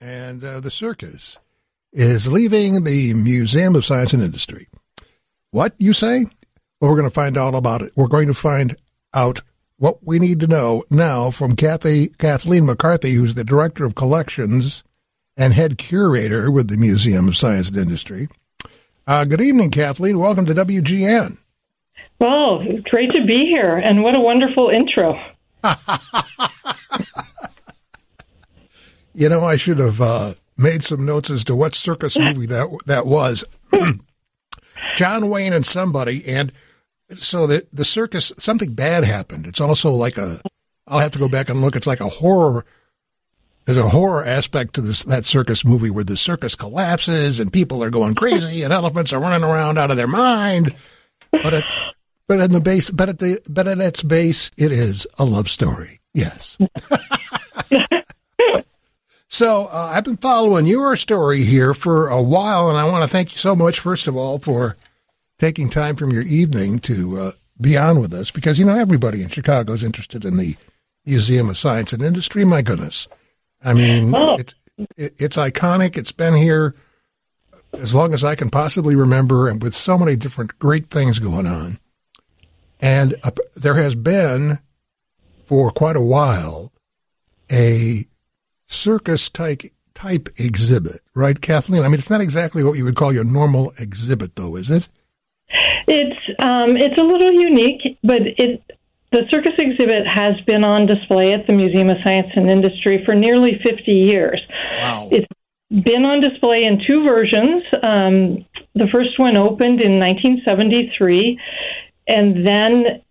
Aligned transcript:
and 0.00 0.42
uh, 0.42 0.60
the 0.60 0.70
circus 0.70 1.38
is 1.92 2.32
leaving 2.32 2.84
the 2.84 3.14
Museum 3.14 3.74
of 3.74 3.84
Science 3.84 4.12
and 4.12 4.22
Industry. 4.22 4.68
What, 5.50 5.74
you 5.78 5.92
say? 5.92 6.26
Well, 6.80 6.90
we're 6.90 6.96
going 6.96 7.08
to 7.08 7.14
find 7.14 7.36
out 7.36 7.54
about 7.54 7.82
it. 7.82 7.92
We're 7.96 8.08
going 8.08 8.28
to 8.28 8.34
find 8.34 8.76
out 9.12 9.42
what 9.76 9.98
we 10.02 10.18
need 10.18 10.40
to 10.40 10.46
know 10.46 10.84
now 10.90 11.30
from 11.30 11.56
Kathy, 11.56 12.08
Kathleen 12.18 12.66
McCarthy, 12.66 13.12
who's 13.12 13.34
the 13.34 13.44
Director 13.44 13.84
of 13.84 13.94
Collections 13.94 14.84
and 15.36 15.52
Head 15.52 15.78
Curator 15.78 16.50
with 16.50 16.68
the 16.68 16.76
Museum 16.76 17.28
of 17.28 17.36
Science 17.36 17.70
and 17.70 17.78
Industry. 17.78 18.28
Uh, 19.06 19.24
good 19.24 19.40
evening, 19.40 19.70
Kathleen. 19.70 20.18
Welcome 20.18 20.46
to 20.46 20.54
WGN. 20.54 21.38
Well, 22.20 22.62
great 22.90 23.10
to 23.12 23.24
be 23.26 23.46
here, 23.46 23.76
and 23.76 24.02
what 24.02 24.14
a 24.14 24.20
wonderful 24.20 24.68
intro. 24.68 25.18
you 29.14 29.28
know, 29.28 29.44
I 29.44 29.56
should 29.56 29.78
have 29.78 30.00
uh, 30.00 30.34
made 30.56 30.82
some 30.82 31.04
notes 31.04 31.30
as 31.30 31.44
to 31.44 31.56
what 31.56 31.74
circus 31.74 32.18
movie 32.18 32.46
that 32.46 32.80
that 32.86 33.06
was. 33.06 33.44
John 34.96 35.28
Wayne 35.28 35.52
and 35.52 35.64
somebody, 35.64 36.22
and 36.26 36.52
so 37.10 37.46
the 37.46 37.66
the 37.72 37.84
circus 37.84 38.32
something 38.38 38.72
bad 38.72 39.04
happened. 39.04 39.46
It's 39.46 39.60
also 39.60 39.92
like 39.92 40.18
a. 40.18 40.40
I'll 40.86 40.98
have 40.98 41.12
to 41.12 41.18
go 41.18 41.28
back 41.28 41.48
and 41.48 41.60
look. 41.60 41.76
It's 41.76 41.86
like 41.86 42.00
a 42.00 42.08
horror. 42.08 42.64
There's 43.64 43.78
a 43.78 43.88
horror 43.88 44.24
aspect 44.24 44.74
to 44.74 44.80
this 44.80 45.04
that 45.04 45.24
circus 45.24 45.64
movie 45.64 45.90
where 45.90 46.04
the 46.04 46.16
circus 46.16 46.56
collapses 46.56 47.40
and 47.40 47.52
people 47.52 47.84
are 47.84 47.90
going 47.90 48.14
crazy 48.14 48.62
and 48.62 48.72
elephants 48.72 49.12
are 49.12 49.20
running 49.20 49.48
around 49.48 49.78
out 49.78 49.90
of 49.90 49.96
their 49.96 50.08
mind. 50.08 50.74
But 51.30 51.54
at, 51.54 51.64
but 52.26 52.40
in 52.40 52.50
the 52.50 52.60
base, 52.60 52.90
but 52.90 53.08
at 53.08 53.18
the 53.18 53.40
but 53.48 53.68
at 53.68 53.78
its 53.78 54.02
base, 54.02 54.50
it 54.56 54.72
is 54.72 55.06
a 55.18 55.24
love 55.24 55.48
story. 55.48 56.00
Yes. 56.12 56.58
So 59.32 59.68
uh, 59.72 59.92
I've 59.94 60.04
been 60.04 60.16
following 60.16 60.66
your 60.66 60.96
story 60.96 61.44
here 61.44 61.72
for 61.72 62.08
a 62.08 62.20
while, 62.20 62.68
and 62.68 62.76
I 62.76 62.84
want 62.84 63.04
to 63.04 63.08
thank 63.08 63.30
you 63.30 63.38
so 63.38 63.54
much, 63.54 63.78
first 63.78 64.08
of 64.08 64.16
all, 64.16 64.40
for 64.40 64.76
taking 65.38 65.70
time 65.70 65.94
from 65.94 66.10
your 66.10 66.24
evening 66.24 66.80
to 66.80 67.16
uh, 67.16 67.30
be 67.60 67.78
on 67.78 68.00
with 68.00 68.12
us, 68.12 68.32
because 68.32 68.58
you 68.58 68.64
know 68.64 68.76
everybody 68.76 69.22
in 69.22 69.28
Chicago 69.28 69.72
is 69.72 69.84
interested 69.84 70.24
in 70.24 70.36
the 70.36 70.56
Museum 71.06 71.48
of 71.48 71.56
Science 71.56 71.92
and 71.92 72.02
Industry. 72.02 72.44
My 72.44 72.60
goodness, 72.60 73.06
I 73.64 73.72
mean, 73.72 74.12
oh. 74.16 74.34
it's 74.36 74.54
it, 74.96 75.14
it's 75.16 75.36
iconic. 75.36 75.96
It's 75.96 76.12
been 76.12 76.34
here 76.34 76.74
as 77.74 77.94
long 77.94 78.12
as 78.12 78.24
I 78.24 78.34
can 78.34 78.50
possibly 78.50 78.96
remember, 78.96 79.46
and 79.46 79.62
with 79.62 79.74
so 79.74 79.96
many 79.96 80.16
different 80.16 80.58
great 80.58 80.90
things 80.90 81.20
going 81.20 81.46
on. 81.46 81.78
And 82.80 83.14
uh, 83.22 83.30
there 83.54 83.74
has 83.74 83.94
been, 83.94 84.58
for 85.44 85.70
quite 85.70 85.96
a 85.96 86.02
while, 86.02 86.72
a 87.48 88.06
circus 88.70 89.28
type 89.28 89.62
type 89.94 90.28
exhibit, 90.38 91.00
right, 91.14 91.40
Kathleen? 91.40 91.82
I 91.82 91.88
mean, 91.88 91.94
it's 91.94 92.10
not 92.10 92.20
exactly 92.20 92.64
what 92.64 92.78
you 92.78 92.84
would 92.84 92.96
call 92.96 93.12
your 93.12 93.24
normal 93.24 93.72
exhibit, 93.78 94.36
though, 94.36 94.56
is 94.56 94.70
it? 94.70 94.88
It's 95.86 96.20
um, 96.38 96.76
it's 96.76 96.98
a 96.98 97.02
little 97.02 97.32
unique, 97.32 97.98
but 98.02 98.22
it 98.22 98.62
the 99.12 99.22
circus 99.28 99.52
exhibit 99.58 100.06
has 100.06 100.40
been 100.46 100.62
on 100.62 100.86
display 100.86 101.32
at 101.32 101.46
the 101.46 101.52
Museum 101.52 101.90
of 101.90 101.96
Science 102.04 102.28
and 102.36 102.48
Industry 102.48 103.02
for 103.04 103.14
nearly 103.14 103.60
50 103.64 103.90
years. 103.90 104.40
Wow. 104.78 105.08
It's 105.10 105.26
been 105.68 106.04
on 106.04 106.20
display 106.20 106.62
in 106.62 106.80
two 106.86 107.02
versions. 107.02 107.64
Um, 107.82 108.46
the 108.74 108.86
first 108.92 109.18
one 109.18 109.36
opened 109.36 109.80
in 109.80 109.98
1973, 109.98 111.40
and 112.06 112.46
then 112.46 113.02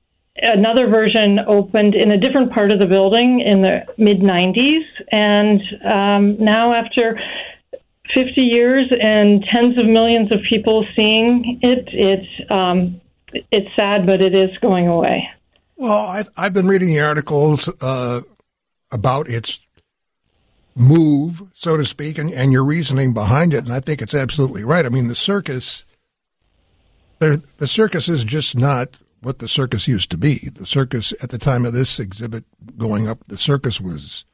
another 0.41 0.87
version 0.87 1.39
opened 1.47 1.95
in 1.95 2.11
a 2.11 2.17
different 2.17 2.51
part 2.51 2.71
of 2.71 2.79
the 2.79 2.85
building 2.85 3.41
in 3.45 3.61
the 3.61 3.85
mid 3.97 4.19
90s. 4.19 4.83
And 5.11 5.61
um, 5.85 6.43
now, 6.43 6.73
after 6.73 7.19
50 8.15 8.41
years 8.41 8.91
and 8.99 9.43
tens 9.53 9.77
of 9.77 9.85
millions 9.85 10.31
of 10.31 10.39
people 10.49 10.85
seeing 10.95 11.59
it, 11.61 11.89
it's, 11.91 12.51
um, 12.51 13.01
it's 13.51 13.69
sad, 13.75 14.05
but 14.05 14.21
it 14.21 14.33
is 14.33 14.55
going 14.59 14.87
away. 14.87 15.29
Well, 15.75 16.07
I've, 16.07 16.29
I've 16.35 16.53
been 16.53 16.67
reading 16.67 16.89
the 16.89 17.01
articles 17.01 17.69
uh, 17.81 18.21
about 18.91 19.29
its 19.29 19.65
move, 20.75 21.43
so 21.53 21.77
to 21.77 21.85
speak, 21.85 22.17
and, 22.17 22.31
and 22.31 22.51
your 22.51 22.63
reasoning 22.63 23.13
behind 23.13 23.53
it, 23.53 23.65
and 23.65 23.73
I 23.73 23.79
think 23.79 24.01
it's 24.01 24.13
absolutely 24.13 24.63
right. 24.63 24.85
I 24.85 24.89
mean, 24.89 25.07
the 25.07 25.15
circus, 25.15 25.85
the 27.19 27.67
circus 27.67 28.07
is 28.07 28.23
just 28.23 28.57
not 28.57 28.97
what 29.21 29.39
the 29.39 29.47
circus 29.47 29.87
used 29.87 30.11
to 30.11 30.17
be. 30.17 30.49
The 30.53 30.65
circus 30.65 31.13
at 31.23 31.29
the 31.29 31.37
time 31.37 31.65
of 31.65 31.73
this 31.73 31.99
exhibit 31.99 32.45
going 32.77 33.07
up, 33.07 33.19
the 33.27 33.37
circus 33.37 33.81
was 33.81 34.25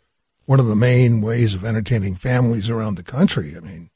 one 0.46 0.60
of 0.60 0.68
the 0.68 0.76
main 0.76 1.22
ways 1.22 1.54
of 1.54 1.64
entertaining 1.64 2.16
families 2.16 2.70
around 2.70 2.96
the 2.96 3.04
country. 3.04 3.54
I 3.58 3.62
mean, 3.62 3.90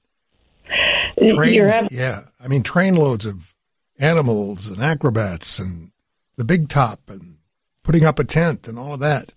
trains, 1.36 1.92
yeah, 1.92 2.22
I 2.44 2.48
mean, 2.48 2.64
trainloads 2.64 3.28
of 3.30 3.56
animals 4.00 4.68
and 4.68 4.82
acrobats 4.82 5.60
and 5.60 5.92
the 6.38 6.46
big 6.46 6.70
top 6.70 7.02
and 7.08 7.38
putting 7.84 8.06
up 8.06 8.20
a 8.20 8.24
tent 8.24 8.68
and 8.68 8.80
all 8.80 8.94
of 8.94 9.00
that. 9.00 9.34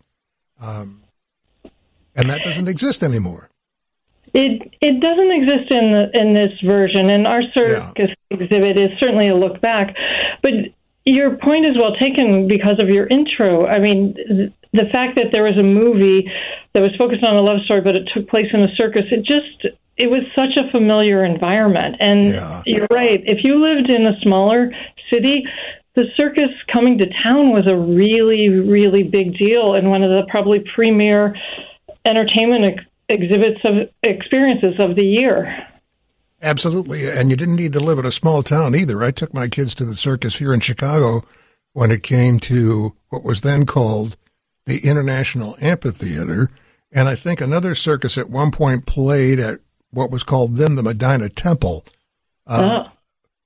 Um, 0.61 1.03
and 2.15 2.31
that 2.31 2.43
doesn't 2.43 2.69
exist 2.69 3.03
anymore. 3.03 3.51
It 4.35 4.75
it 4.81 5.01
doesn't 5.01 5.31
exist 5.31 5.71
in 5.71 5.93
the, 5.93 6.11
in 6.15 6.33
this 6.33 6.53
version, 6.65 7.11
and 7.11 7.27
our 7.27 7.43
circus 7.55 7.95
yeah. 7.99 8.07
exhibit 8.31 8.79
is 8.79 8.91
certainly 8.99 9.29
a 9.29 9.35
look 9.37 9.61
back. 9.61 9.95
But 10.43 10.53
your 11.05 11.37
point 11.37 11.67
is 11.67 11.77
well 11.77 11.95
taken 11.97 12.49
because 12.49 12.79
of 12.79 12.89
your 12.89 13.07
intro. 13.07 13.67
I 13.67 13.79
mean, 13.79 14.15
the 14.73 14.87
fact 14.93 15.17
that 15.17 15.27
there 15.33 15.43
was 15.43 15.59
a 15.59 15.63
movie 15.63 16.31
that 16.75 16.81
was 16.81 16.93
focused 16.99 17.25
on 17.25 17.37
a 17.37 17.43
love 17.43 17.61
story, 17.65 17.81
but 17.81 17.97
it 17.97 18.09
took 18.15 18.29
place 18.29 18.47
in 18.53 18.63
a 18.63 18.75
circus, 18.77 19.05
it 19.11 19.25
just 19.25 19.75
it 19.97 20.11
was 20.11 20.23
such 20.35 20.57
a 20.57 20.71
familiar 20.71 21.25
environment. 21.25 21.97
And 22.01 22.25
yeah. 22.25 22.63
you're 22.65 22.87
right. 22.91 23.21
If 23.25 23.45
you 23.45 23.61
lived 23.61 23.91
in 23.91 24.07
a 24.07 24.19
smaller 24.23 24.73
city, 25.13 25.45
the 25.95 26.05
circus 26.17 26.51
coming 26.73 26.99
to 26.99 27.07
town 27.23 27.51
was 27.51 27.69
a 27.69 27.77
really, 27.77 28.49
really 28.49 29.03
big 29.03 29.37
deal 29.37 29.75
and 29.75 29.91
one 29.91 30.03
of 30.03 30.11
the 30.11 30.23
probably 30.31 30.65
premier 30.75 31.37
entertainment 32.07 32.79
ex- 32.79 32.85
exhibits 33.11 33.61
of 33.65 33.91
experiences 34.03 34.75
of 34.79 34.97
the 34.97 35.05
year. 35.05 35.69
Absolutely. 36.43 37.01
And 37.09 37.31
you 37.31 37.37
didn't 37.37 37.57
need 37.57 37.73
to 37.75 37.81
live 37.81 37.99
in 37.99 38.05
a 38.05 38.11
small 38.11 38.43
town 38.43 38.75
either. 38.75 39.03
I 39.03 39.13
took 39.13 39.33
my 39.33 39.49
kids 39.49 39.75
to 39.77 39.85
the 39.85 39.95
circus 39.95 40.37
here 40.37 40.53
in 40.53 40.61
Chicago 40.61 41.23
when 41.73 41.91
it 41.91 42.03
came 42.03 42.41
to 42.41 42.91
what 43.09 43.23
was 43.23 43.43
then 43.43 43.65
called 43.65 44.17
the 44.67 44.81
International 44.85 45.57
Amphitheater. 45.61 46.49
And 46.93 47.09
I 47.09 47.15
think 47.15 47.41
another 47.41 47.75
circus 47.75 48.19
at 48.19 48.29
one 48.29 48.51
point 48.51 48.87
played 48.87 49.39
at 49.39 49.61
what 49.91 50.11
was 50.11 50.25
called 50.25 50.57
then 50.57 50.75
the 50.75 50.83
Medina 50.83 51.29
Temple. 51.29 51.85
Uh, 52.47 52.85
oh. 52.85 52.93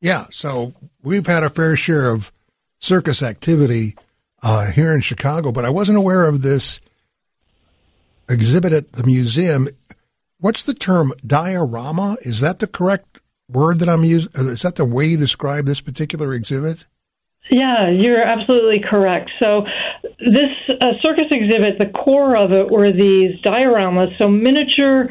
Yeah. 0.01 0.25
So 0.31 0.73
we've 1.03 1.27
had 1.27 1.43
a 1.43 1.51
fair 1.51 1.77
share 1.77 2.11
of 2.11 2.33
circus 2.79 3.23
activity 3.23 3.95
uh, 4.43 4.71
here 4.71 4.93
in 4.93 5.01
Chicago, 5.01 5.53
but 5.53 5.65
I 5.65 5.71
wasn't 5.71 5.99
aware 5.99 6.25
of 6.25 6.43
this 6.43 6.81
exhibit 8.29 8.73
at 8.73 8.93
the 8.93 9.05
museum 9.05 9.69
what's 10.39 10.65
the 10.65 10.75
term 10.75 11.13
diorama? 11.27 12.17
Is 12.23 12.41
that 12.41 12.59
the 12.59 12.67
correct 12.67 13.21
word 13.49 13.79
that 13.81 13.89
I'm 13.89 14.05
using? 14.05 14.31
Uh, 14.37 14.51
is 14.51 14.63
that 14.63 14.77
the 14.77 14.85
way 14.85 15.07
you 15.07 15.17
describe 15.17 15.67
this 15.67 15.81
particular 15.81 16.33
exhibit? 16.35 16.87
Yeah, 17.51 17.91
you're 17.91 18.23
absolutely 18.23 18.81
correct. 18.81 19.31
So, 19.41 19.67
this 20.19 20.51
uh, 20.81 20.93
circus 21.01 21.27
exhibit, 21.31 21.79
the 21.79 21.93
core 21.97 22.37
of 22.37 22.53
it 22.53 22.71
were 22.71 22.91
these 22.91 23.41
dioramas, 23.43 24.17
so 24.19 24.29
miniature 24.29 25.09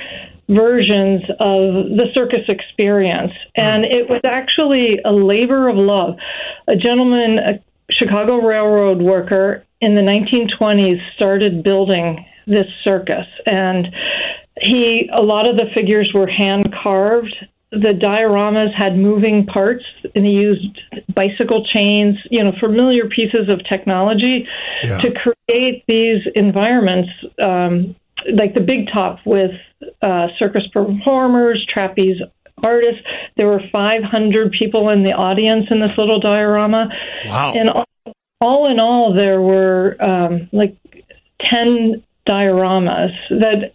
versions 0.50 1.24
of 1.40 1.96
the 1.98 2.08
circus 2.14 2.42
experience. 2.50 3.32
And 3.56 3.86
it 3.86 4.10
was 4.10 4.22
actually 4.26 5.00
a 5.04 5.12
labor 5.12 5.70
of 5.70 5.78
love. 5.78 6.18
A 6.68 6.76
gentleman, 6.76 7.40
a 7.40 7.64
Chicago 7.92 8.38
Railroad 8.38 9.02
worker 9.02 9.66
in 9.82 9.96
the 9.96 10.02
1920s, 10.02 11.00
started 11.16 11.64
building 11.64 12.26
this 12.48 12.68
circus. 12.84 13.26
And 13.46 13.88
he 14.62 15.10
a 15.14 15.22
lot 15.22 15.48
of 15.48 15.56
the 15.56 15.66
figures 15.76 16.12
were 16.14 16.28
hand 16.28 16.74
carved. 16.84 17.36
The 17.72 17.94
dioramas 17.94 18.74
had 18.74 18.98
moving 18.98 19.46
parts, 19.46 19.84
and 20.16 20.26
he 20.26 20.32
used 20.32 20.80
bicycle 21.14 21.66
chains, 21.74 22.16
you 22.30 22.44
know, 22.44 22.54
familiar 22.60 23.10
pieces 23.10 23.50
of 23.50 23.60
technology 23.70 24.48
yeah. 24.82 24.98
to 25.00 25.14
create 25.14 25.84
these 25.88 26.22
environments, 26.36 27.10
um, 27.44 27.96
like 28.32 28.54
the 28.54 28.62
big 28.62 28.88
top 28.94 29.20
with 29.26 29.52
uh, 30.02 30.28
circus 30.40 30.64
performers, 30.72 31.66
trapeze 31.74 32.22
artists. 32.64 33.02
There 33.36 33.48
were 33.48 33.62
500 33.74 34.54
people 34.58 34.90
in 34.90 35.04
the 35.04 35.12
audience 35.12 35.66
in 35.70 35.82
this 35.82 35.92
little 35.98 36.22
diorama, 36.22 36.88
wow. 37.26 37.54
and 37.56 37.70
all, 37.70 37.86
all 38.40 38.72
in 38.72 38.80
all, 38.80 39.14
there 39.14 39.42
were 39.42 39.98
um, 40.02 40.50
like 40.54 40.78
10 41.52 42.04
dioramas 42.28 43.12
that 43.30 43.75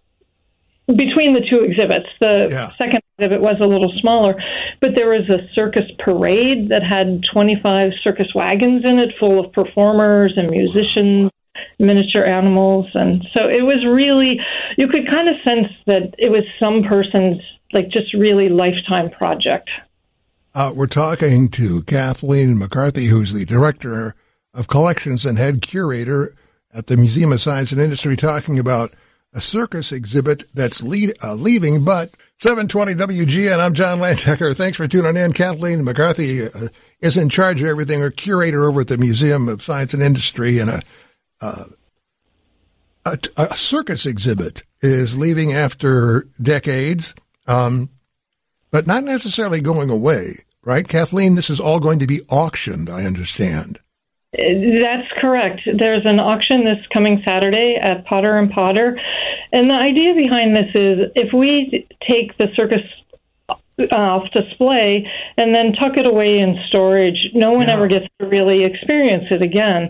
between 0.97 1.35
the 1.35 1.47
two 1.51 1.61
exhibits. 1.61 2.09
The 2.21 2.49
yeah. 2.51 2.69
second 2.79 3.03
exhibit 3.19 3.41
was 3.41 3.57
a 3.61 3.67
little 3.67 3.93
smaller, 4.01 4.35
but 4.81 4.91
there 4.95 5.09
was 5.09 5.29
a 5.29 5.49
circus 5.55 5.85
parade 5.99 6.71
that 6.71 6.83
had 6.83 7.23
25 7.33 7.93
circus 8.03 8.29
wagons 8.35 8.85
in 8.85 8.99
it 8.99 9.15
full 9.19 9.45
of 9.45 9.53
performers 9.53 10.35
and 10.37 10.51
musicians. 10.51 11.31
miniature 11.79 12.25
animals. 12.25 12.87
And 12.95 13.27
so 13.37 13.49
it 13.49 13.63
was 13.63 13.85
really, 13.87 14.39
you 14.79 14.89
could 14.89 15.09
kind 15.11 15.29
of 15.29 15.37
sense 15.45 15.69
that 15.87 16.15
it 16.19 16.31
was 16.31 16.45
some 16.63 16.83
person's, 16.83 17.41
like, 17.73 17.91
just 17.91 18.15
really 18.15 18.49
lifetime 18.49 19.11
project. 19.11 19.69
Uh, 20.55 20.73
we're 20.75 20.87
talking 20.87 21.49
to 21.49 21.83
Kathleen 21.83 22.59
McCarthy, 22.59 23.07
who's 23.07 23.33
the 23.33 23.45
director 23.45 24.15
of 24.53 24.69
collections 24.69 25.25
and 25.25 25.39
head 25.39 25.63
curator 25.63 26.35
at 26.75 26.87
the 26.87 26.97
Museum 26.97 27.33
of 27.33 27.41
Science 27.41 27.73
and 27.73 27.81
Industry, 27.81 28.17
talking 28.17 28.59
about 28.59 28.91
a 29.33 29.41
circus 29.41 29.93
exhibit 29.93 30.45
that's 30.55 30.83
lead, 30.83 31.13
uh, 31.23 31.35
leaving, 31.35 31.85
but 31.85 32.11
720 32.39 32.95
WGN. 32.95 33.61
I'm 33.61 33.75
John 33.75 33.99
Landecker. 33.99 34.57
Thanks 34.57 34.77
for 34.77 34.89
tuning 34.89 35.17
in. 35.17 35.33
Kathleen 35.33 35.85
McCarthy 35.85 36.43
uh, 36.43 36.69
is 37.01 37.17
in 37.17 37.29
charge 37.29 37.63
of 37.63 37.69
everything, 37.69 38.03
or 38.03 38.11
curator 38.11 38.65
over 38.65 38.81
at 38.81 38.89
the 38.89 38.99
Museum 38.99 39.49
of 39.49 39.63
Science 39.63 39.95
and 39.95 40.03
Industry, 40.03 40.59
and 40.59 40.71
a, 40.71 40.81
uh, 41.41 41.65
a, 43.05 43.19
a, 43.37 43.55
circus 43.55 44.05
exhibit 44.05 44.63
is 44.83 45.17
leaving 45.17 45.53
after 45.53 46.27
decades, 46.41 47.15
um, 47.47 47.89
but 48.71 48.87
not 48.87 49.05
necessarily 49.05 49.61
going 49.61 49.91
away, 49.91 50.31
right? 50.65 50.87
Kathleen, 50.87 51.35
this 51.35 51.51
is 51.51 51.61
all 51.61 51.81
going 51.81 51.99
to 52.01 52.07
be 52.07 52.21
auctioned, 52.31 52.91
I 52.91 53.05
understand. 53.05 53.79
That's 54.33 55.09
correct. 55.21 55.63
There's 55.67 56.05
an 56.05 56.21
auction 56.21 56.65
this 56.65 56.79
coming 56.93 57.23
Saturday 57.27 57.77
at 57.81 58.05
Potter 58.07 58.39
and 58.39 58.51
Potter. 58.51 58.99
And 59.53 59.69
the 59.69 59.75
idea 59.75 60.15
behind 60.15 60.57
this 60.57 60.71
is 60.75 61.11
if 61.17 61.33
we 61.33 61.89
take 62.09 62.37
the 62.39 62.47
circus 62.55 62.83
off 63.93 64.31
display 64.33 65.11
and 65.37 65.55
then 65.55 65.73
tuck 65.73 65.97
it 65.97 66.07
away 66.07 66.39
in 66.39 66.57
storage, 66.69 67.17
no 67.35 67.53
one 67.53 67.67
yeah. 67.67 67.75
ever 67.75 67.89
gets 67.89 68.07
to 68.21 68.27
really 68.27 68.65
experience 68.65 69.25
it 69.31 69.43
again. 69.43 69.89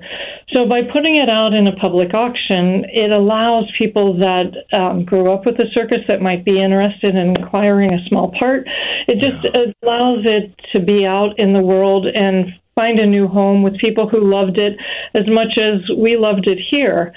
So 0.52 0.66
by 0.66 0.82
putting 0.82 1.16
it 1.16 1.28
out 1.28 1.52
in 1.52 1.66
a 1.66 1.76
public 1.76 2.14
auction, 2.14 2.84
it 2.88 3.10
allows 3.10 3.64
people 3.78 4.18
that 4.18 4.54
um, 4.72 5.04
grew 5.04 5.32
up 5.32 5.44
with 5.44 5.56
the 5.56 5.66
circus 5.74 6.00
that 6.08 6.22
might 6.22 6.44
be 6.44 6.62
interested 6.62 7.14
in 7.14 7.36
acquiring 7.42 7.92
a 7.92 8.04
small 8.08 8.32
part. 8.38 8.66
It 9.06 9.18
just 9.18 9.44
yeah. 9.44 9.66
allows 9.82 10.24
it 10.24 10.54
to 10.72 10.80
be 10.80 11.04
out 11.04 11.38
in 11.38 11.52
the 11.52 11.60
world 11.60 12.06
and 12.06 12.46
find 12.80 12.98
a 12.98 13.06
new 13.06 13.28
home 13.28 13.62
with 13.62 13.78
people 13.78 14.08
who 14.08 14.20
loved 14.20 14.58
it 14.58 14.74
as 15.14 15.26
much 15.28 15.58
as 15.58 15.80
we 15.98 16.16
loved 16.16 16.48
it 16.48 16.58
here. 16.70 17.12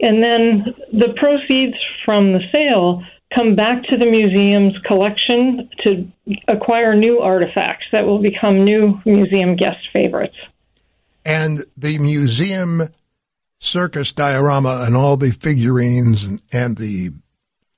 And 0.00 0.22
then 0.22 0.74
the 0.90 1.12
proceeds 1.16 1.76
from 2.06 2.32
the 2.32 2.40
sale 2.54 3.02
come 3.36 3.54
back 3.54 3.82
to 3.90 3.98
the 3.98 4.06
museum's 4.06 4.74
collection 4.86 5.68
to 5.84 6.08
acquire 6.48 6.94
new 6.94 7.18
artifacts 7.18 7.84
that 7.92 8.06
will 8.06 8.22
become 8.22 8.64
new 8.64 8.98
museum 9.04 9.54
guest 9.56 9.80
favorites. 9.92 10.36
And 11.24 11.58
the 11.76 11.98
museum 11.98 12.88
circus 13.58 14.12
diorama 14.12 14.84
and 14.86 14.96
all 14.96 15.16
the 15.16 15.30
figurines 15.30 16.40
and, 16.52 16.76
the 16.78 17.10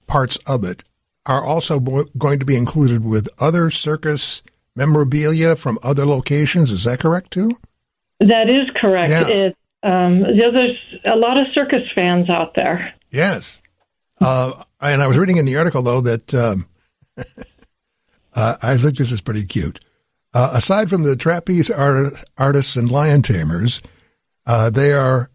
parts 0.07 0.39
of 0.47 0.65
it 0.65 0.85
are 1.27 1.45
also 1.45 1.81
going 1.81 2.39
to 2.39 2.47
be 2.47 2.57
included 2.57 3.05
with 3.05 3.29
other 3.41 3.71
circus 3.71 4.43
memorabilia 4.77 5.57
from 5.57 5.79
other 5.83 6.07
locations. 6.07 6.71
Is 6.71 6.85
that 6.85 7.01
correct 7.01 7.33
too? 7.33 7.51
That 8.21 8.49
is 8.49 8.69
correct. 8.81 9.11
Yeah. 9.11 9.29
It, 9.29 9.57
um, 9.83 10.21
there's 10.21 10.79
a 11.05 11.17
lot 11.17 11.39
of 11.39 11.47
circus 11.53 11.83
fans 11.95 12.31
out 12.31 12.55
there. 12.55 12.95
Yes. 13.11 13.61
Uh, 14.21 14.63
and 14.81 15.03
I 15.03 15.07
was 15.07 15.19
reading 15.19 15.37
in 15.37 15.47
the 15.47 15.57
article 15.57 15.83
though 15.83 16.01
that 16.01 16.35
um, 16.35 16.67
uh, 18.35 18.55
I 18.63 18.77
think 18.77 18.97
this 18.97 19.13
is 19.13 19.21
pretty 19.21 19.45
cute. 19.45 19.81
Uh, 20.33 20.53
aside 20.55 20.91
from 20.91 21.05
the 21.05 21.15
trapeze 21.15 21.71
art- 21.71 22.25
artists 22.37 22.75
and 22.77 22.91
lion 22.91 23.23
tamers, 23.23 23.81
uh, 24.47 24.71
they 24.71 24.93
are 24.93 25.31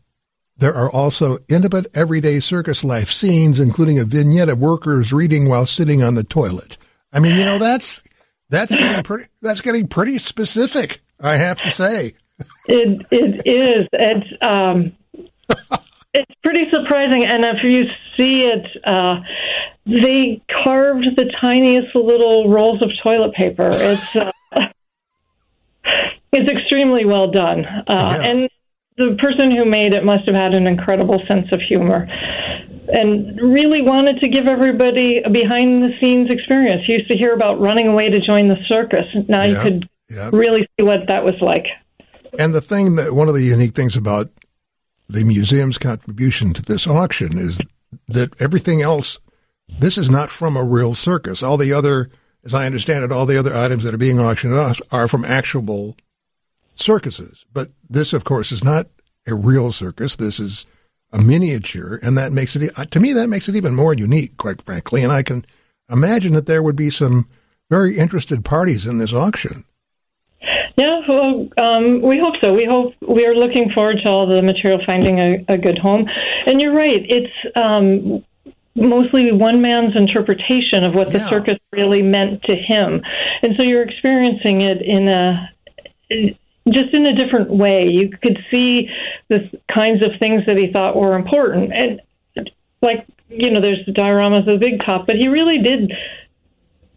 there 0.58 0.74
are 0.74 0.92
also 0.92 1.38
intimate 1.48 1.88
everyday 1.96 2.42
circus 2.42 2.84
life 2.84 3.10
scenes, 3.10 3.62
including 3.62 3.98
a 3.98 4.04
vignette 4.04 4.50
of 4.50 4.60
workers 4.60 5.14
reading 5.14 5.48
while 5.48 5.66
sitting 5.66 6.04
on 6.04 6.16
the 6.16 6.24
toilet. 6.24 6.78
I 7.14 7.20
mean, 7.22 7.38
you 7.38 7.46
know, 7.46 7.58
that's 7.58 8.04
that's 8.50 8.76
getting 8.76 9.04
pretty. 9.04 9.26
That's 9.42 9.62
getting 9.62 9.88
pretty 9.88 10.18
specific. 10.18 11.02
I 11.22 11.36
have 11.36 11.62
to 11.62 11.72
say. 11.72 12.14
It 12.68 13.08
it 13.12 13.48
is. 13.48 13.88
It's 13.92 14.28
um, 14.42 14.94
it's 16.14 16.32
pretty 16.44 16.66
surprising, 16.72 17.26
and 17.26 17.46
if 17.46 17.64
you 17.64 17.84
see 18.18 18.50
it, 18.50 18.66
uh, 18.86 19.22
they 19.86 20.42
carved 20.64 21.06
the 21.16 21.32
tiniest 21.42 21.96
little 21.96 22.50
rolls 22.50 22.82
of 22.82 22.90
toilet 23.04 23.34
paper. 23.34 23.70
It's 23.72 24.16
uh, 24.16 24.32
it's 26.32 26.50
extremely 26.50 27.06
well 27.06 27.32
done, 27.32 27.66
uh, 27.66 28.18
yeah. 28.22 28.24
and 28.24 28.50
the 28.98 29.16
person 29.20 29.56
who 29.56 29.66
made 29.66 29.94
it 29.94 30.04
must 30.04 30.26
have 30.26 30.36
had 30.36 30.54
an 30.54 30.68
incredible 30.68 31.22
sense 31.28 31.48
of 31.52 31.62
humor 31.62 32.08
and 32.92 33.40
really 33.40 33.82
wanted 33.82 34.20
to 34.22 34.30
give 34.30 34.48
everybody 34.48 35.22
a 35.24 35.30
behind 35.30 35.84
the 35.84 35.92
scenes 36.02 36.30
experience. 36.30 36.84
You 36.88 36.98
used 36.98 37.10
to 37.12 37.18
hear 37.18 37.34
about 37.34 37.60
running 37.60 37.88
away 37.88 38.10
to 38.10 38.20
join 38.20 38.48
the 38.48 38.58
circus. 38.68 39.06
Now 39.28 39.44
you 39.44 39.60
could 39.60 39.90
really 40.32 40.68
see 40.76 40.84
what 40.84 41.08
that 41.08 41.24
was 41.24 41.36
like. 41.42 41.68
And 42.38 42.54
the 42.54 42.62
thing 42.62 42.96
that 42.96 43.14
one 43.14 43.28
of 43.28 43.34
the 43.34 43.42
unique 43.42 43.74
things 43.76 43.96
about 43.96 44.28
the 45.08 45.24
museum's 45.24 45.78
contribution 45.78 46.54
to 46.54 46.62
this 46.62 46.88
auction 46.88 47.38
is 47.38 47.62
that 48.08 48.40
everything 48.40 48.82
else, 48.82 49.20
this 49.80 49.98
is 49.98 50.10
not 50.10 50.30
from 50.30 50.56
a 50.56 50.64
real 50.64 50.94
circus. 50.94 51.42
All 51.42 51.58
the 51.58 51.74
other, 51.74 52.10
as 52.44 52.54
I 52.54 52.66
understand 52.66 53.04
it, 53.04 53.12
all 53.12 53.26
the 53.26 53.38
other 53.38 53.54
items 53.54 53.84
that 53.84 53.94
are 53.94 54.00
being 54.00 54.20
auctioned 54.20 54.54
off 54.54 54.80
are 54.92 55.08
from 55.08 55.26
actual 55.26 55.96
circuses. 56.76 57.46
But 57.52 57.70
this, 57.90 58.14
of 58.14 58.24
course, 58.24 58.52
is 58.52 58.64
not 58.64 58.88
a 59.28 59.34
real 59.34 59.72
circus. 59.72 60.16
This 60.16 60.40
is 60.40 60.66
a 61.12 61.22
miniature, 61.22 62.00
and 62.04 62.18
that 62.18 62.32
makes 62.32 62.56
it 62.56 62.72
to 62.92 63.00
me 63.00 63.14
that 63.14 63.28
makes 63.28 63.50
it 63.50 63.56
even 63.56 63.76
more 63.76 63.94
unique, 63.94 64.38
quite 64.38 64.62
frankly. 64.62 65.04
And 65.04 65.12
I 65.12 65.24
can 65.24 65.46
imagine 65.90 66.34
that 66.34 66.46
there 66.46 66.62
would 66.62 66.76
be 66.76 66.90
some 66.90 67.28
very 67.70 67.98
interested 67.98 68.46
parties 68.46 68.86
in 68.86 68.98
this 68.98 69.14
auction. 69.14 69.64
Yeah, 70.78 71.02
well, 71.08 71.50
um, 71.58 72.02
we 72.02 72.20
hope 72.20 72.36
so. 72.42 72.54
We 72.54 72.66
hope 72.66 72.94
we 73.06 73.26
are 73.26 73.36
looking 73.36 73.72
forward 73.72 73.98
to 74.04 74.10
all 74.10 74.28
the 74.28 74.42
material 74.42 74.80
finding 74.86 75.20
a, 75.20 75.46
a 75.50 75.58
good 75.58 75.78
home. 75.78 76.06
And 76.46 76.62
you're 76.62 76.76
right; 76.76 77.06
it's 77.10 77.34
um, 77.56 78.24
mostly 78.76 79.32
one 79.32 79.62
man's 79.62 79.96
interpretation 79.96 80.84
of 80.84 80.94
what 80.94 81.08
yeah. 81.08 81.14
the 81.14 81.30
circus 81.30 81.58
really 81.74 82.02
meant 82.02 82.44
to 82.44 82.56
him, 82.56 83.02
and 83.44 83.56
so 83.58 83.64
you're 83.64 83.84
experiencing 83.84 84.62
it 84.62 84.82
in 84.82 85.08
a 85.10 85.50
just 86.68 86.94
in 86.94 87.06
a 87.06 87.16
different 87.16 87.50
way. 87.50 87.88
You 87.88 88.10
could 88.10 88.38
see 88.52 88.90
the 89.30 89.50
kinds 89.74 90.04
of 90.04 90.12
things 90.20 90.46
that 90.46 90.58
he 90.58 90.72
thought 90.72 90.96
were 90.96 91.16
important. 91.16 91.72
And 91.74 92.02
like, 92.82 93.08
you 93.30 93.52
know, 93.52 93.62
there's 93.62 93.86
the 93.86 93.92
dioramas 93.92 94.48
of 94.48 94.60
the 94.60 94.66
big 94.66 94.84
top, 94.84 95.08
but 95.08 95.16
he 95.16 95.28
really 95.28 95.60
did 95.60 95.92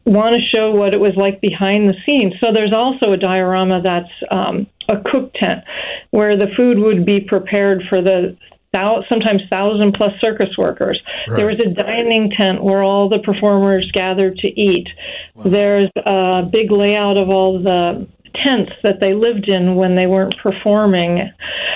want 0.05 0.35
to 0.35 0.57
show 0.57 0.73
what 0.73 0.95
it 0.95 1.01
was 1.01 1.15
like 1.17 1.41
behind 1.41 1.89
the 1.89 1.95
scenes. 2.07 2.35
So 2.43 2.53
there's 2.53 2.73
also 2.73 3.13
a 3.13 3.17
diorama 3.17 3.83
that's 3.83 4.13
um, 4.31 4.67
a 4.91 5.01
cook 5.11 5.33
tent 5.35 5.65
where 6.11 6.37
the 6.37 6.49
food 6.57 6.79
would 6.79 7.07
be 7.07 7.21
prepared 7.21 7.83
for 7.89 8.03
the 8.03 8.37
sometimes 8.75 9.43
thousand 9.51 9.93
plus 9.93 10.13
circus 10.21 10.57
workers. 10.57 11.01
Right. 11.29 11.37
There 11.37 11.47
was 11.47 11.61
a 11.61 11.71
dining 11.71 12.31
tent 12.31 12.63
where 12.65 12.83
all 12.83 13.09
the 13.09 13.19
performers 13.19 13.91
gathered 13.93 14.39
to 14.39 14.49
eat. 14.49 14.89
Wow. 15.35 15.43
There's 15.45 15.91
a 16.07 16.43
big 16.51 16.71
layout 16.71 17.19
of 17.19 17.29
all 17.29 17.63
the 17.63 18.09
tents 18.35 18.73
that 18.83 19.01
they 19.01 19.15
lived 19.15 19.49
in 19.49 19.75
when 19.75 19.95
they 19.97 20.07
weren't 20.07 20.35
performing. 20.43 21.21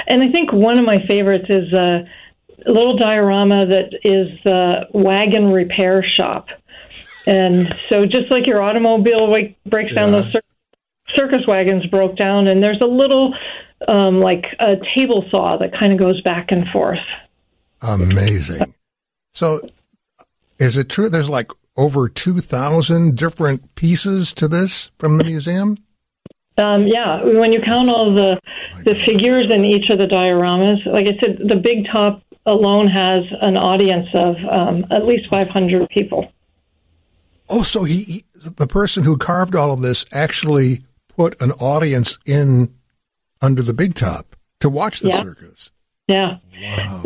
And 0.07 0.23
I 0.23 0.31
think 0.31 0.53
one 0.53 0.79
of 0.79 0.85
my 0.85 1.05
favorites 1.07 1.47
is 1.49 1.73
a 1.73 2.05
little 2.67 2.97
diorama 2.97 3.67
that 3.67 3.99
is 4.03 4.29
the 4.45 4.87
wagon 4.93 5.53
repair 5.53 6.05
shop. 6.19 6.47
And 7.27 7.67
so, 7.91 8.07
just 8.07 8.31
like 8.31 8.47
your 8.47 8.63
automobile 8.63 9.33
breaks 9.67 9.93
yeah. 9.93 10.03
down, 10.03 10.13
those 10.13 10.31
cir- 10.31 10.43
circus 11.17 11.47
wagons 11.47 11.85
broke 11.87 12.17
down, 12.17 12.47
and 12.47 12.63
there's 12.63 12.81
a 12.81 12.87
little, 12.87 13.35
um, 13.89 14.21
like 14.21 14.45
a 14.61 14.77
table 14.95 15.25
saw 15.31 15.57
that 15.59 15.73
kind 15.79 15.93
of 15.93 15.99
goes 15.99 16.21
back 16.23 16.47
and 16.51 16.69
forth. 16.73 17.01
Amazing. 17.83 18.75
So, 19.33 19.61
is 20.59 20.77
it 20.77 20.89
true 20.89 21.09
there's 21.09 21.29
like 21.29 21.51
over 21.77 22.09
2,000 22.09 23.17
different 23.17 23.75
pieces 23.75 24.33
to 24.35 24.49
this 24.49 24.91
from 24.99 25.19
the 25.19 25.25
museum? 25.25 25.77
Um, 26.59 26.87
yeah, 26.87 27.23
when 27.23 27.53
you 27.53 27.61
count 27.61 27.89
all 27.89 28.15
the 28.15 28.41
the 28.85 28.95
figures 28.95 29.53
in 29.53 29.65
each 29.65 29.91
of 29.91 29.99
the 29.99 30.07
dioramas, 30.07 30.87
like 30.87 31.07
I 31.07 31.19
said, 31.21 31.39
the 31.47 31.57
big 31.57 31.87
top 31.93 32.23
alone 32.47 32.87
has 32.87 33.25
an 33.43 33.57
audience 33.57 34.09
of 34.15 34.37
um, 34.51 34.87
at 34.91 35.05
least 35.05 35.29
500 35.29 35.89
people. 35.91 36.33
Oh, 37.49 37.63
so 37.63 37.85
he, 37.85 38.03
he, 38.03 38.25
the 38.57 38.67
person 38.67 39.05
who 39.05 39.17
carved 39.17 39.55
all 39.55 39.73
of 39.73 39.83
this 39.83 40.07
actually 40.13 40.81
put 41.09 41.41
an 41.43 41.53
audience 41.53 42.19
in 42.27 42.75
under 43.43 43.63
the 43.63 43.75
big 43.75 43.95
top 43.95 44.37
to 44.61 44.71
watch 44.71 45.01
the 45.01 45.11
yeah. 45.11 45.23
circus. 45.23 45.73
Yeah. 46.09 46.39
Wow. 46.61 47.03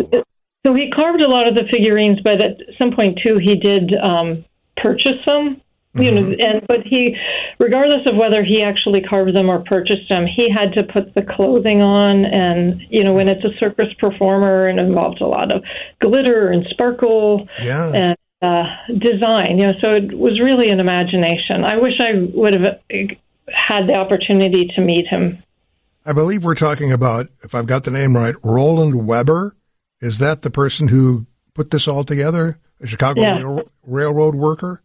So 0.65 0.75
he 0.75 0.91
carved 0.95 1.21
a 1.21 1.29
lot 1.29 1.49
of 1.49 1.55
the 1.55 1.65
figurines, 1.71 2.21
but 2.23 2.43
at 2.45 2.59
some 2.79 2.93
point 2.93 3.19
too, 3.25 3.39
he 3.39 3.57
did 3.57 3.95
um, 3.97 4.45
purchase 4.77 5.25
them 5.27 5.61
you 5.95 6.11
know, 6.13 6.33
and 6.39 6.67
but 6.69 6.83
he, 6.85 7.17
regardless 7.59 8.07
of 8.07 8.17
whether 8.17 8.45
he 8.45 8.63
actually 8.63 9.01
carved 9.01 9.35
them 9.35 9.49
or 9.51 9.59
purchased 9.65 10.09
them, 10.09 10.25
he 10.27 10.49
had 10.51 10.73
to 10.75 10.85
put 10.85 11.15
the 11.15 11.23
clothing 11.23 11.83
on, 11.83 12.25
and 12.25 12.81
you 12.91 13.03
know, 13.03 13.13
when 13.13 13.29
it's 13.29 13.45
a 13.45 13.51
circus 13.63 13.89
performer, 13.99 14.69
and 14.69 14.79
involves 14.79 15.21
a 15.21 15.25
lot 15.27 15.55
of 15.55 15.63
glitter 16.01 16.51
and 16.51 16.65
sparkle, 16.71 17.49
Yeah. 17.61 17.93
and 17.93 18.17
uh, 18.43 18.65
design. 18.99 19.59
You 19.59 19.67
know, 19.69 19.73
so 19.81 19.95
it 19.95 20.17
was 20.17 20.41
really 20.41 20.71
an 20.71 20.81
imagination. 20.81 21.65
I 21.65 21.77
wish 21.79 21.95
I 22.01 22.29
would 22.35 22.53
have 22.55 22.79
had 23.53 23.87
the 23.89 23.95
opportunity 23.95 24.71
to 24.77 24.81
meet 24.81 25.07
him. 25.09 25.43
I 26.07 26.13
believe 26.13 26.45
we're 26.45 26.55
talking 26.55 26.93
about, 26.93 27.27
if 27.43 27.55
I've 27.55 27.67
got 27.67 27.85
the 27.85 27.91
name 27.91 28.15
right, 28.17 28.35
Roland 28.45 29.07
Weber. 29.07 29.57
Is 30.01 30.19
that 30.19 30.41
the 30.41 30.51
person 30.51 30.89
who 30.89 31.27
put 31.53 31.71
this 31.71 31.87
all 31.87 32.05
together? 32.05 32.59
A 32.81 32.87
Chicago 32.87 33.21
Yeah. 33.21 33.37
rail, 33.43 33.63
railroad 33.87 34.35
worker? 34.35 34.83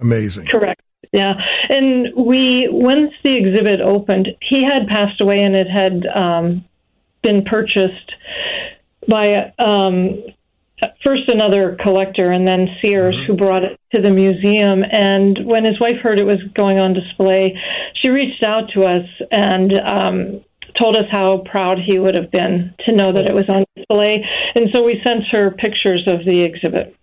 Amazing. 0.00 0.46
Correct. 0.46 0.80
Yeah, 1.12 1.34
and 1.68 2.08
we 2.16 2.68
once 2.70 3.12
the 3.22 3.36
exhibit 3.36 3.80
opened, 3.80 4.28
he 4.40 4.64
had 4.64 4.88
passed 4.88 5.20
away, 5.20 5.40
and 5.40 5.54
it 5.54 5.68
had 5.68 6.06
um, 6.06 6.64
been 7.22 7.44
purchased 7.44 8.12
by 9.08 9.52
um, 9.58 10.24
first 11.04 11.28
another 11.28 11.76
collector, 11.80 12.30
and 12.32 12.46
then 12.46 12.68
Sears, 12.82 13.16
who 13.24 13.34
brought 13.36 13.64
it 13.64 13.78
to 13.94 14.02
the 14.02 14.10
museum. 14.10 14.82
And 14.90 15.46
when 15.46 15.64
his 15.64 15.80
wife 15.80 15.96
heard 16.02 16.18
it 16.18 16.24
was 16.24 16.42
going 16.54 16.78
on 16.78 16.92
display, 16.92 17.58
she 17.94 18.10
reached 18.10 18.42
out 18.42 18.70
to 18.74 18.84
us 18.84 19.06
and. 19.30 19.72
Um, 19.72 20.42
Told 20.78 20.94
us 20.94 21.06
how 21.10 21.42
proud 21.50 21.78
he 21.78 21.98
would 21.98 22.14
have 22.14 22.30
been 22.30 22.74
to 22.80 22.92
know 22.92 23.10
that 23.10 23.26
it 23.26 23.34
was 23.34 23.48
on 23.48 23.64
display. 23.74 24.22
And 24.54 24.68
so 24.74 24.82
we 24.82 25.00
sent 25.02 25.22
her 25.30 25.50
pictures 25.50 26.06
of 26.06 26.26
the 26.26 26.42
exhibit. 26.42 26.94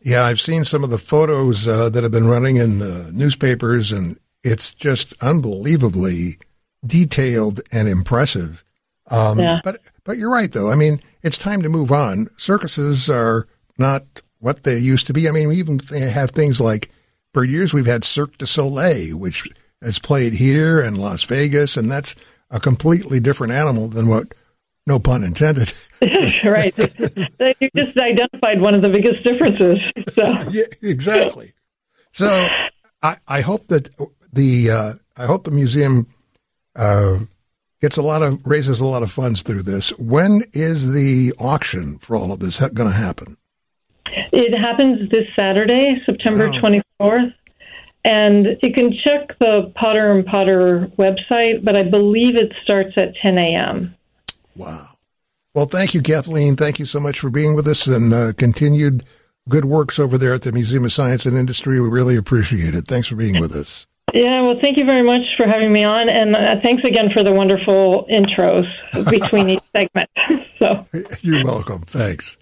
Yeah, 0.00 0.24
I've 0.24 0.40
seen 0.40 0.64
some 0.64 0.82
of 0.82 0.90
the 0.90 0.98
photos 0.98 1.68
uh, 1.68 1.90
that 1.90 2.02
have 2.02 2.12
been 2.12 2.26
running 2.28 2.56
in 2.56 2.78
the 2.78 3.10
newspapers, 3.14 3.92
and 3.92 4.16
it's 4.42 4.74
just 4.74 5.12
unbelievably 5.22 6.38
detailed 6.84 7.60
and 7.72 7.88
impressive. 7.88 8.64
Um, 9.10 9.38
Yeah. 9.38 9.60
But 9.62 9.80
but 10.04 10.16
you're 10.16 10.32
right, 10.32 10.50
though. 10.50 10.70
I 10.70 10.76
mean, 10.76 11.00
it's 11.22 11.38
time 11.38 11.62
to 11.62 11.68
move 11.68 11.92
on. 11.92 12.28
Circuses 12.36 13.10
are 13.10 13.46
not 13.78 14.04
what 14.38 14.62
they 14.62 14.78
used 14.78 15.06
to 15.08 15.12
be. 15.12 15.28
I 15.28 15.32
mean, 15.32 15.48
we 15.48 15.56
even 15.56 15.78
have 15.90 16.30
things 16.30 16.60
like 16.60 16.90
for 17.34 17.44
years 17.44 17.74
we've 17.74 17.86
had 17.86 18.04
Cirque 18.04 18.38
du 18.38 18.46
Soleil, 18.46 19.18
which 19.18 19.48
has 19.82 19.98
played 19.98 20.34
here 20.34 20.82
in 20.82 20.94
Las 20.94 21.22
Vegas, 21.24 21.76
and 21.76 21.90
that's 21.90 22.14
a 22.50 22.58
completely 22.58 23.20
different 23.20 23.52
animal 23.52 23.88
than 23.88 24.08
what, 24.08 24.32
no 24.90 24.98
pun 24.98 25.22
intended, 25.22 25.72
right. 26.44 26.76
you 27.60 27.70
just 27.76 27.96
identified 27.96 28.60
one 28.60 28.74
of 28.74 28.82
the 28.82 28.88
biggest 28.88 29.22
differences. 29.24 29.78
So. 30.12 30.24
yeah, 30.50 30.64
exactly. 30.82 31.52
So 32.12 32.48
I, 33.02 33.16
I 33.28 33.40
hope 33.40 33.68
that 33.68 33.88
the 34.32 34.70
uh, 34.70 34.92
I 35.22 35.26
hope 35.26 35.44
the 35.44 35.52
museum 35.52 36.08
uh, 36.74 37.18
gets 37.80 37.96
a 37.96 38.02
lot 38.02 38.22
of 38.22 38.44
raises 38.44 38.80
a 38.80 38.86
lot 38.86 39.02
of 39.02 39.10
funds 39.10 39.42
through 39.42 39.62
this. 39.62 39.90
When 39.98 40.42
is 40.52 40.92
the 40.92 41.32
auction 41.38 41.98
for 41.98 42.16
all 42.16 42.32
of 42.32 42.40
this 42.40 42.58
going 42.70 42.90
to 42.90 42.96
happen? 42.96 43.36
It 44.32 44.58
happens 44.58 45.08
this 45.10 45.26
Saturday, 45.38 46.02
September 46.04 46.50
Wow. 46.50 46.80
24th. 47.00 47.34
And 48.04 48.46
you 48.62 48.72
can 48.72 48.92
check 49.04 49.38
the 49.38 49.72
Potter 49.76 50.10
and 50.12 50.24
Potter 50.24 50.90
website, 50.98 51.62
but 51.62 51.76
I 51.76 51.82
believe 51.82 52.34
it 52.34 52.50
starts 52.64 52.94
at 52.96 53.14
10 53.22 53.36
a.m. 53.38 53.94
Wow. 54.56 54.88
Well, 55.54 55.66
thank 55.66 55.94
you, 55.94 56.02
Kathleen. 56.02 56.56
Thank 56.56 56.78
you 56.78 56.86
so 56.86 57.00
much 57.00 57.18
for 57.18 57.30
being 57.30 57.56
with 57.56 57.66
us 57.66 57.86
and 57.86 58.12
uh, 58.12 58.32
continued 58.36 59.04
good 59.48 59.64
works 59.64 59.98
over 59.98 60.16
there 60.16 60.34
at 60.34 60.42
the 60.42 60.52
Museum 60.52 60.84
of 60.84 60.92
Science 60.92 61.26
and 61.26 61.36
Industry. 61.36 61.80
We 61.80 61.88
really 61.88 62.16
appreciate 62.16 62.74
it. 62.74 62.86
Thanks 62.86 63.08
for 63.08 63.16
being 63.16 63.40
with 63.40 63.52
us. 63.52 63.86
Yeah, 64.14 64.42
well, 64.42 64.56
thank 64.60 64.76
you 64.76 64.84
very 64.84 65.02
much 65.02 65.22
for 65.36 65.46
having 65.46 65.72
me 65.72 65.84
on, 65.84 66.08
and 66.08 66.34
uh, 66.34 66.60
thanks 66.62 66.82
again 66.84 67.10
for 67.12 67.22
the 67.22 67.32
wonderful 67.32 68.06
intros 68.10 68.66
between 69.08 69.50
each 69.50 69.62
segment. 69.72 70.10
so. 70.58 70.86
You're 71.20 71.44
welcome. 71.44 71.82
Thanks. 71.82 72.36